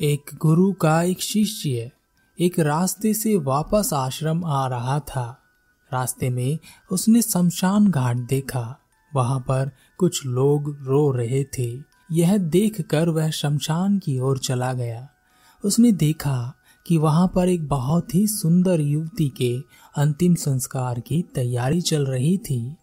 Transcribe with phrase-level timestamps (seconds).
[0.00, 1.90] एक गुरु का एक शिष्य
[2.40, 5.38] एक रास्ते से वापस आश्रम आ रहा था।
[5.92, 6.58] रास्ते में
[6.92, 8.80] उसने शमशान घाट देखा।
[9.14, 11.78] वहाँ पर कुछ लोग रो रहे थे।
[12.12, 15.08] यह देखकर वह शमशान की ओर चला गया।
[15.64, 16.54] उसने देखा
[16.86, 19.58] कि वहाँ पर एक बहुत ही सुंदर युवती के
[19.96, 22.76] अंतिम संस्कार की तैयारी चल रही थी।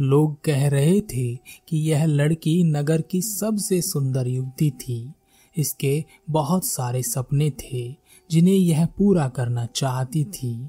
[0.00, 1.34] लोग कह रहे थे
[1.68, 5.12] कि यह लड़की नगर की सबसे सुंदर युवती थी।
[5.56, 7.96] इसके बहुत सारे सपने थे,
[8.30, 10.68] जिन्हें यह पूरा करना चाहती थी।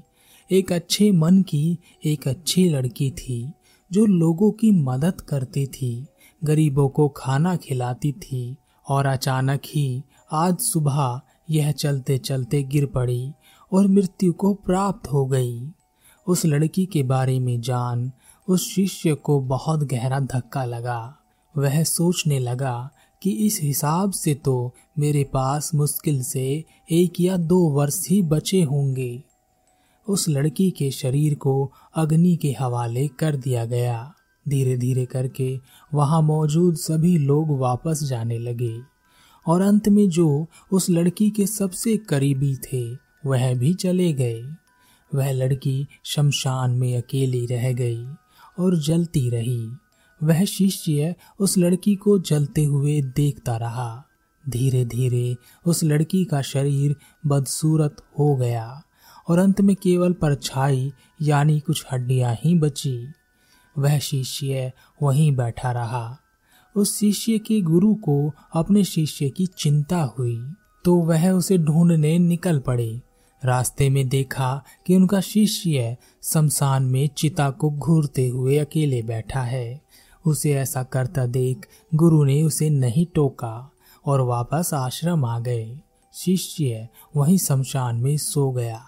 [0.52, 3.52] एक अच्छे मन की एक अच्छी लड़की थी,
[3.92, 6.06] जो लोगों की मदद करती थी,
[6.44, 8.56] गरीबों को खाना खिलाती थी,
[8.88, 10.02] और अचानक ही
[10.32, 11.20] आज सुबह
[11.50, 13.32] यह चलते चलते गिर पड़ी
[13.72, 15.70] और मृत्यु को प्राप्त हो गई।
[16.26, 18.12] उस लड़की के बारे में जान
[18.48, 21.18] उस शिष्य को बहुत गहरा धक्का लगा।
[21.56, 22.90] वह सोचने लगा
[23.24, 28.62] कि इस हिसाब से तो मेरे पास मुश्किल से एक या दो वर्ष ही बचे
[28.62, 29.22] होंगे।
[30.08, 34.14] उस लड़की के शरीर को अग्नि के हवाले कर दिया गया।
[34.48, 35.60] धीरे धीरे करके
[35.94, 38.80] वहाँ मौजूद सभी लोग वापस जाने लगे
[39.46, 42.94] और अंत में जो उस लड़की के सबसे करीबी थे,
[43.26, 44.42] वह भी चले गए।
[45.14, 48.04] वह लड़की शमशान में अकेली रह गई
[48.58, 49.68] और जलती रही।
[50.20, 54.04] वह शिष्य उस लड़की को जलते हुए देखता रहा।
[54.44, 58.82] धीरे धीरे उस लड़की का शरीर बदसूरत हो गया
[59.28, 62.96] और अंत में केवल परछाई यानी कुछ हड्डियाँ ही बची।
[63.76, 64.72] वह शिष्य
[65.02, 66.18] वहीं बैठा रहा।
[66.76, 70.38] उस शिष्य के गुरु को अपने शिष्य की चिंता हुई
[70.84, 73.00] तो वह उसे ढूँढने निकल पड़े।
[73.42, 79.83] रास्ते में देखा कि उनका शिष्य शमशान में चिता को घूरते हुए अकेले बैठा है।
[80.26, 83.70] उसे ऐसा करता देख गुरु ने उसे नहीं टोका
[84.06, 85.80] और वापस आश्रम आ गए।
[86.14, 88.86] शिष्य वहीं शमशान में सो गया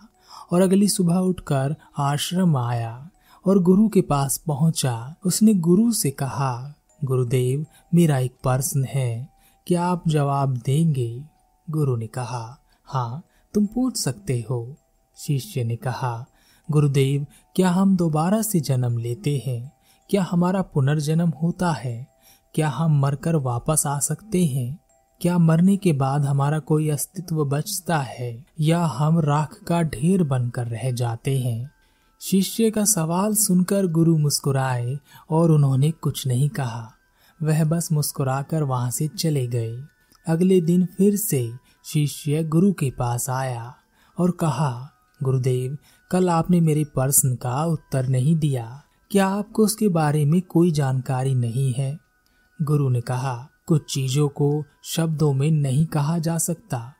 [0.53, 3.11] और अगली सुबह उठकर आश्रम आया
[3.47, 6.75] और गुरु के पास पहुँचा। उसने गुरु से कहा,
[7.05, 9.28] गुरुदेव, मेरा एक प्रश्न है,
[9.66, 11.22] क्या आप जवाब देंगे?
[11.71, 13.22] गुरु ने कहा हाँ
[13.55, 14.77] तुम पूछ सकते हो।
[15.16, 16.27] शिष्य ने कहा,
[16.71, 19.75] गुरुदेव, क्या हम दोबारा से जन्म लेते हैं?
[20.11, 22.06] क्या हमारा पुनर्जन्म होता है?
[22.55, 24.78] क्या हम मरकर वापस आ सकते हैं?
[25.21, 28.47] क्या मरने के बाद हमारा कोई अस्तित्व बचता है?
[28.61, 31.71] या हम राख का ढेर बनकर रह जाते हैं?
[32.21, 34.99] शिष्य का सवाल सुनकर गुरु मुस्कुराए
[35.31, 36.93] और उन्होंने कुछ नहीं कहा।
[37.43, 39.83] वह बस मुस्कुराकर वहाँ से चले गए।
[40.28, 41.53] अगले दिन फिर से
[41.84, 43.75] शिष्य गुरु के पास आया
[44.19, 44.91] और कहा,
[45.23, 45.78] गुरुदेव,
[46.11, 51.34] कल आपने मेरे प्रश्न का उत्तर नहीं दिया। क्या आपको उसके बारे में कोई जानकारी
[51.34, 51.99] नहीं है?
[52.62, 56.94] गुरु ने कहा, कुछ चीज़ों को शब्दों में नहीं कहा जा सकता,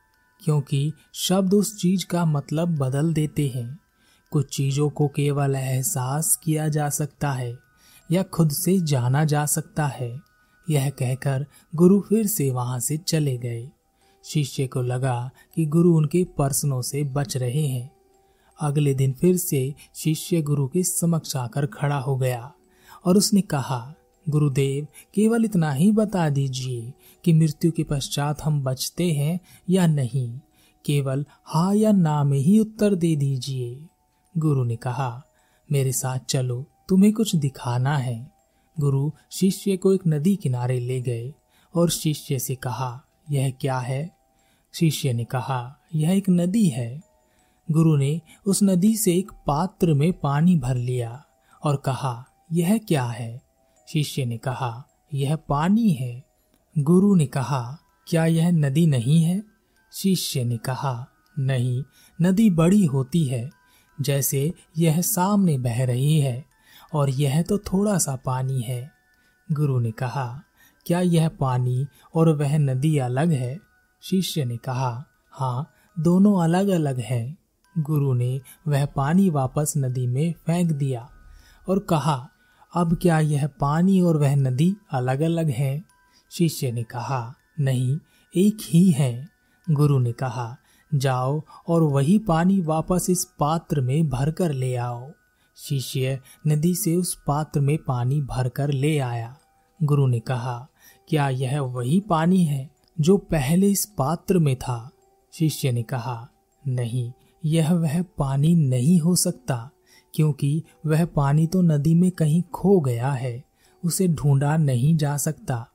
[0.45, 3.79] क्योंकि शब्द उस चीज़ का मतलब बदल देते हैं।
[4.31, 7.59] कुछ चीज़ों को केवल एहसास किया जा सकता है,
[8.13, 10.21] या खुद से जाना जा सकता है।
[10.71, 13.69] यह कहकर गुरु फिर से वहाँ से चले गए।
[14.25, 17.96] शिष्य को लगा कि गुरु उनके प्रश्नों से बच रहे हैं।
[18.61, 22.53] अगले दिन फिर से शिष्य गुरु के समक्ष आकर खड़ा हो गया।
[23.05, 23.95] और उसने कहा,
[24.29, 26.93] गुरुदेव, केवल इतना ही बता दीजिए
[27.25, 29.41] कि मृत्यु के पश्चात हम बचते हैं
[29.71, 30.41] या नहीं।
[30.85, 33.87] केवल हा या ना में ही उत्तर दे दीजिए।
[34.39, 35.25] गुरु ने कहा,
[35.73, 38.33] मेरे साथ चलो, तुम्हें कुछ दिखाना है।
[38.81, 41.35] गुरु शिष्य को एक नदी किनारे ले गए
[41.75, 44.17] और शिष्य से कहा, यह क्या है?
[44.73, 47.03] शिष्य ने कहा, यह एक नदी है।
[47.71, 51.25] गुरु ने उस नदी से एक पात्र में पानी भर लिया
[51.65, 53.43] और कहा, यह क्या है?
[53.89, 54.85] शिष्य ने कहा,
[55.15, 56.25] यह पानी है।
[56.79, 57.79] गुरु ने कहा,
[58.09, 59.43] क्या यह नदी नहीं है?
[59.93, 61.07] शिष्य ने कहा,
[61.39, 61.83] नहीं,
[62.23, 63.51] नदी बड़ी होती है,
[64.01, 66.45] जैसे यह सामने बह रही है,
[66.95, 68.93] और यह तो थोड़ा सा पानी है।
[69.53, 70.43] गुरु ने कहा,
[70.87, 73.61] क्या यह पानी और वह नदी अलग है?
[74.03, 77.39] शिष्य ने कहा हाँ दोनों अलग अलग हैं।
[77.79, 81.11] गुरु ने वह पानी वापस नदी में फेंक दिया
[81.69, 82.29] और कहा,
[82.75, 85.85] अब क्या यह पानी और वह नदी अलग अलग है?
[86.31, 87.99] शिष्य ने कहा, नहीं,
[88.37, 89.29] एक ही है।
[89.71, 90.57] गुरु ने कहा,
[90.95, 95.11] जाओ और वही पानी वापस इस पात्र में भरकर ले आओ।
[95.57, 99.37] शिष्य नदी से उस पात्र में पानी भरकर ले आया।
[99.83, 100.69] गुरु ने कहा,
[101.09, 102.71] क्या यह वही पानी है
[103.01, 104.91] जो पहले इस पात्र में था?
[105.33, 106.29] शिष्य ने कहा,
[106.69, 107.13] नहीं
[107.47, 109.71] यह वह पानी नहीं हो सकता,
[110.15, 113.45] क्योंकि वह पानी तो नदी में कहीं खो गया है,
[113.85, 115.69] उसे ढूंढा नहीं जा सकता।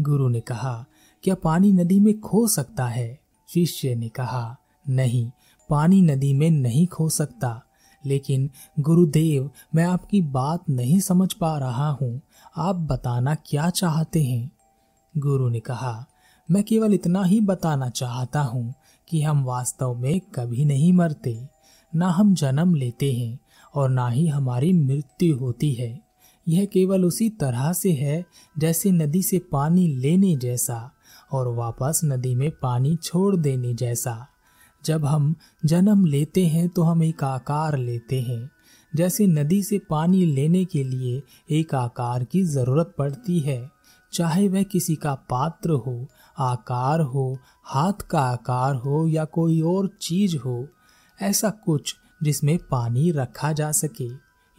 [0.00, 0.86] गुरु ने कहा,
[1.22, 3.20] क्या पानी नदी में खो सकता है?
[3.48, 4.56] शिष्य ने कहा,
[4.88, 5.30] नहीं,
[5.70, 7.62] पानी नदी में नहीं खो सकता।
[8.06, 12.20] लेकिन गुरुदेव, मैं आपकी बात नहीं समझ पा रहा हूँ।
[12.56, 14.50] आप बताना क्या चाहते हैं?
[15.18, 16.06] गुरु ने कहा,
[16.50, 18.74] मैं केवल इतना ही बताना चाहता हूँ
[19.08, 21.38] कि हम वास्तव में कभी नहीं मरते,
[21.92, 23.38] ना हम जन्म लेते हैं
[23.74, 25.98] और ना ही हमारी मृत्यु होती है।
[26.46, 28.24] यह केवल उसी तरह से है
[28.56, 30.90] जैसे नदी से पानी लेने जैसा
[31.32, 34.26] और वापस नदी में पानी छोड़ देने जैसा।
[34.84, 38.50] जब हम जन्म लेते हैं तो हम एक आकार लेते हैं।
[38.92, 43.70] जैसे नदी से पानी लेने के लिए एक आकार की ज़रूरत पड़ती है,
[44.12, 46.06] चाहे वह किसी का पात्र हो
[46.38, 50.68] आकार हो, हाथ का आकार हो या कोई और चीज़ हो,
[51.22, 54.08] ऐसा कुछ जिसमें पानी रखा जा सके।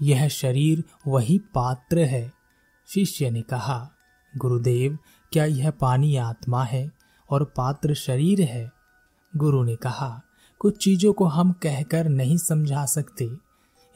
[0.01, 2.33] यह शरीर वही पात्र है,
[2.87, 3.91] शिष्य ने कहा।
[4.37, 4.97] गुरुदेव,
[5.31, 6.91] क्या यह पानी आत्मा है
[7.29, 8.71] और पात्र शरीर है?
[9.37, 10.21] गुरु ने कहा,
[10.59, 13.29] कुछ चीज़ों को हम कहकर नहीं समझा सकते।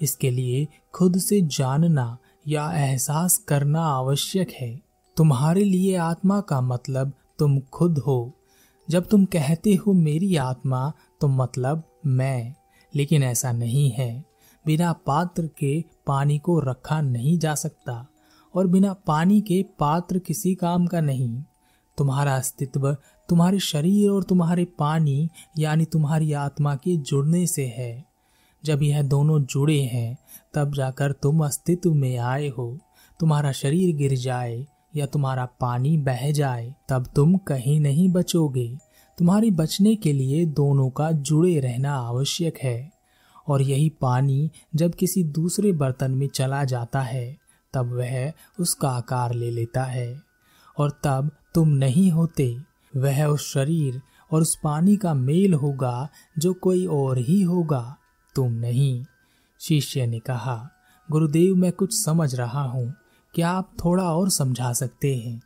[0.02, 2.18] इसके लिए खुद से जानना
[2.48, 4.82] या एहसास करना आवश्यक है।
[5.18, 8.38] तुम्हारे लिए आत्मा का मतलब तुम खुद हो।
[8.90, 12.56] जब तुम कहते हो मेरी आत्मा तो मतलब मैं।
[12.96, 14.26] लेकिन ऐसा नहीं है।
[14.66, 18.08] बिना पात्र के पानी को रखा नहीं जा सकता,
[18.56, 21.44] और बिना पानी के पात्र किसी काम का नहीं।
[21.98, 22.98] तुम्हारा अस्तित्व
[23.30, 25.30] तुम्हारे शरीर और तुम्हारे पानी,
[25.60, 28.06] यानी तुम्हारी आत्मा के जुड़ने से है।
[28.66, 30.18] जब यह दोनों जुड़े हैं,
[30.54, 32.78] तब जाकर तुम अस्तित्व में आए हो।
[33.20, 38.78] तुम्हारा शरीर गिर जाए या तुम्हारा पानी बह जाए, तब तुम कहीं नहीं बचोगे।
[39.18, 42.92] तुम्हारी बचने के लिए दोनों का जुड़े रहना आवश्यक है।
[43.48, 47.38] और यही पानी जब किसी दूसरे बर्तन में चला जाता है,
[47.74, 50.22] तब वह उसका आकार ले लेता है।
[50.78, 52.58] और तब तुम नहीं होते।
[52.96, 54.02] वह उस शरीर
[54.32, 56.10] और उस पानी का मेल होगा
[56.40, 57.98] जो कोई और ही होगा।
[58.36, 59.06] तुम नहीं।
[59.60, 60.70] शिष्य ने कहा,
[61.12, 62.94] गुरुदेव, मैं कुछ समझ रहा हूँ।
[63.34, 65.42] क्या आप थोड़ा और समझा सकते हैं?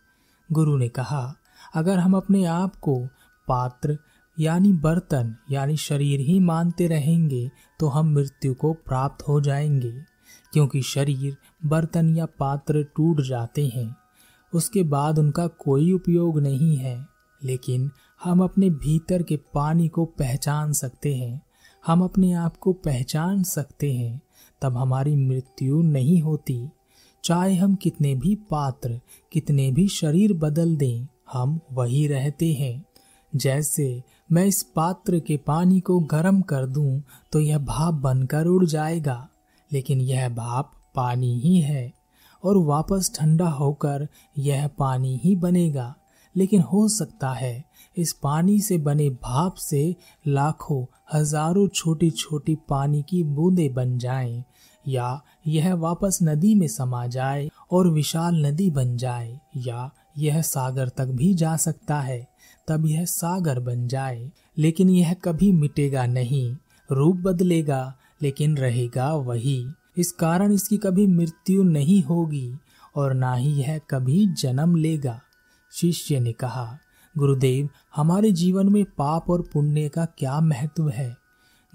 [0.51, 1.35] गुरु ने कहा,
[1.75, 3.05] अगर हम अपने आप को
[3.47, 3.97] पात्र,
[4.39, 9.93] यानी बर्तन, यानी शरीर ही मानते रहेंगे तो हम मृत्यु को प्राप्त हो जाएँगे,
[10.53, 13.95] क्योंकि शरीर, बर्तन या पात्र टूट जाते हैं।
[14.53, 17.05] उसके बाद उनका कोई उपयोग नहीं है,
[17.43, 17.91] लेकिन
[18.23, 21.41] हम अपने भीतर के पानी को पहचान सकते हैं।
[21.85, 24.21] हम अपने आप को पहचान सकते हैं,
[24.61, 26.69] तब हमारी मृत्यु नहीं होती।
[27.25, 28.99] चाहे हम कितने भी पात्र,
[29.31, 32.85] कितने भी शरीर बदल दें, हम वही रहते हैं।
[33.33, 37.01] जैसे मैं इस पात्र के पानी को गर्म कर दूँ
[37.33, 39.27] तो यह भाप बनकर उड़ जाएगा,
[39.71, 41.91] लेकिन यह भाप पानी ही है,
[42.43, 44.07] और वापस ठंडा होकर
[44.37, 45.93] यह पानी ही बनेगा।
[46.35, 47.63] लेकिन हो सकता है
[47.97, 49.95] इस पानी से बने भाप से
[50.27, 54.43] लाखों, हज़ारों छोटी छोटी पानी की बूंदें बन जाएँ
[54.87, 60.89] या यह वापस नदी में समा जाए और विशाल नदी बन जाए, या यह सागर
[60.89, 62.27] तक भी जा सकता है,
[62.67, 66.55] तब यह सागर बन जाए। लेकिन यह कभी मिटेगा नहीं,
[66.91, 69.67] रूप बदलेगा, लेकिन रहेगा वही।
[69.97, 72.55] इस कारण इसकी कभी मृत्यु नहीं होगी,
[72.95, 75.21] और ना ही यह कभी जन्म लेगा।
[75.71, 76.77] शिष्य ने कहा,
[77.17, 81.24] गुरुदेव, हमारे जीवन में पाप और पुण्य का क्या महत्व है?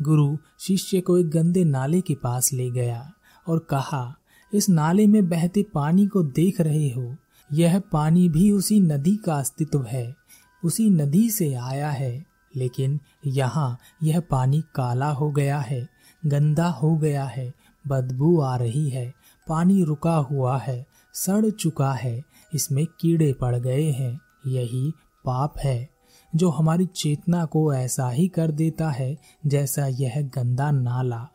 [0.02, 3.12] गुरु शिष्य को एक गंदे नाले के पास ले गया
[3.48, 4.16] और कहा,
[4.54, 7.16] इस नाले में बहते पानी को देख रहे हो,
[7.52, 10.16] यह पानी भी उसी नदी का अस्तित्व है,
[10.64, 12.26] उसी नदी से आया है,
[12.56, 15.88] लेकिन यहाँ यह पानी काला हो गया है,
[16.26, 17.54] गंदा हो गया है,
[17.88, 19.14] बदबू आ रही है,
[19.48, 24.90] पानी रुका हुआ है, सड़ चुका है, इसमें कीड़े पड़ गए हैं, यही
[25.24, 25.99] पाप है।
[26.36, 31.28] जो हमारी चेतना को ऐसा ही कर देता है जैसा यह गंदा नाला।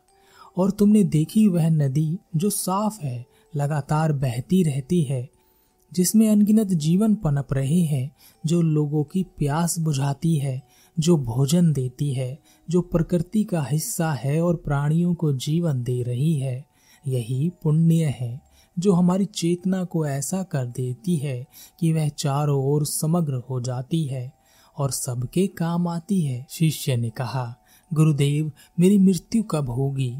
[0.56, 3.26] और तुमने देखी वह नदी जो साफ़ है,
[3.56, 5.30] लगातार बहती रहती है,
[5.92, 10.62] जिसमें अनगिनत जीवन पनप रहे हैं, जो लोगों की प्यास बुझाती है,
[10.98, 12.38] जो भोजन देती है,
[12.70, 16.66] जो प्रकृति का हिस्सा है और प्राणियों को जीवन दे रही है।
[17.06, 18.42] यही पुण्य है,
[18.78, 21.46] जो हमारी चेतना को ऐसा कर देती है
[21.80, 24.35] कि वह चारों ओर समग्र हो जाती है।
[24.78, 27.56] और सबके काम आती है। शिष्य ने कहा,
[27.94, 30.16] गुरुदेव, मेरी मृत्यु कब होगी?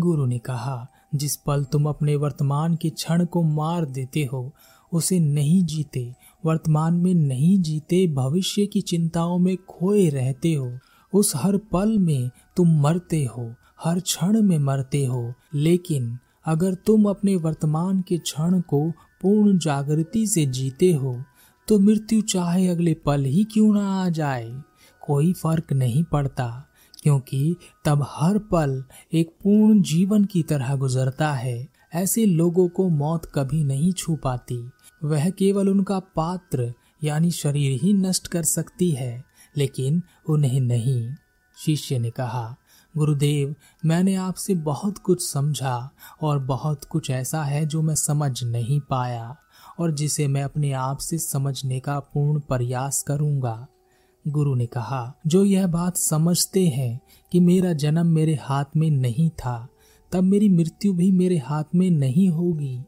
[0.00, 4.52] गुरु ने कहा, जिस पल तुम अपने वर्तमान के क्षण को मार देते हो,
[4.92, 10.78] उसे नहीं जीते, वर्तमान में नहीं जीते, भविष्य की चिंताओं में खोए रहते हो।
[11.14, 17.08] उस हर पल में तुम मरते हो, हर क्षण में मरते हो, लेकिन अगर तुम
[17.08, 21.22] अपने वर्तमान के क्षण को पूर्ण जागृति से जीते हो
[21.68, 24.62] तो मृत्यु चाहे अगले पल ही क्यों ना आ जाए।
[25.00, 26.64] कोई फ़र्क नहीं पड़ता,
[27.02, 33.32] क्योंकि तब हर पल एक पूर्ण जीवन की तरह गुजरता है। ऐसे लोगों को मौत
[33.34, 34.70] कभी नहीं छू पाती।
[35.04, 39.24] वह केवल उनका पात्र, यानी शरीर ही नष्ट कर सकती है,
[39.56, 41.14] लेकिन उन्हें नहीं।
[41.64, 42.56] शिष्य ने कहा,
[42.96, 43.54] गुरुदेव,
[43.84, 45.90] मैंने आपसे बहुत कुछ समझा,
[46.22, 49.36] और बहुत कुछ ऐसा है जो मैं समझ नहीं पाया।
[49.80, 53.66] और जिसे मैं अपने आप से समझने का पूर्ण प्रयास करूँगा।
[54.28, 57.00] गुरु ने कहा, जो यह बात समझते हैं
[57.32, 59.68] कि मेरा जन्म मेरे हाथ में नहीं था,
[60.12, 62.82] तब मेरी मृत्यु भी मेरे हाथ में नहीं होगी।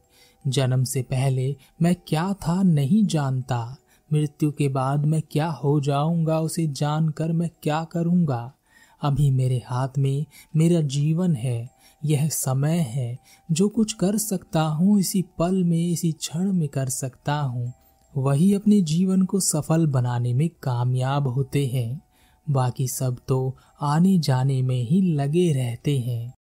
[0.46, 3.76] जन्म से पहले मैं क्या था नहीं जानता।
[4.12, 8.52] मृत्यु के बाद मैं क्या हो जाऊँगा उसे जानकर मैं क्या करूँगा?
[9.02, 10.26] अभी मेरे हाथ में
[10.56, 11.70] मेरा जीवन है
[12.04, 13.18] यह समय है,
[13.50, 17.72] जो कुछ कर सकता हूँ, इसी पल में, इसी क्षण में कर सकता हूँ।
[18.16, 22.00] वही अपने जीवन को सफल बनाने में कामयाब होते हैं।
[22.50, 26.34] बाकी सब तो आने जाने में ही लगे रहते हैं।